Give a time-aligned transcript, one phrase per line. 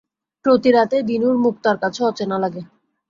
[0.45, 2.61] প্রতি রাতেই দিনুর মুখ তার কাছে অচেনা লাগে।